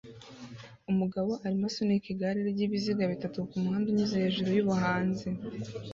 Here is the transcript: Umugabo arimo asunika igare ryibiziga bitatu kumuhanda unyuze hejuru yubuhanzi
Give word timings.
Umugabo 0.91 1.31
arimo 1.45 1.65
asunika 1.69 2.07
igare 2.13 2.39
ryibiziga 2.51 3.03
bitatu 3.11 3.37
kumuhanda 3.49 3.87
unyuze 3.89 4.15
hejuru 4.23 4.49
yubuhanzi 4.51 5.27